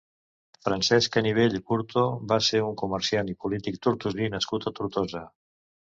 Francesc 0.67 1.11
Canivell 1.17 1.59
i 1.59 1.61
Curto 1.67 2.07
va 2.33 2.41
ser 2.49 2.63
un 2.71 2.75
comerciant 2.85 3.33
i 3.35 3.39
polític 3.47 3.81
tortosí 3.89 4.35
nascut 4.37 4.71
a 4.73 4.79
Tortosa. 4.83 5.29